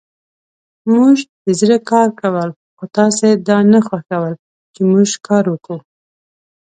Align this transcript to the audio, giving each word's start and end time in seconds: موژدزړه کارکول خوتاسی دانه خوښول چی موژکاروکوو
موژدزړه 0.91 1.77
کارکول 1.89 2.49
خوتاسی 2.77 3.31
دانه 3.47 3.79
خوښول 3.87 4.33
چی 4.73 4.81
موژکاروکوو 4.91 5.77